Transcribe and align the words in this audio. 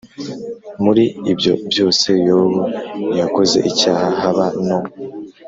Muri 0.83 1.03
ibyo 1.31 1.53
byose 1.71 2.07
Yobu 2.27 2.61
ntiyakoze 3.09 3.57
icyaha, 3.69 4.07
haba 4.19 4.45
no 4.67 4.79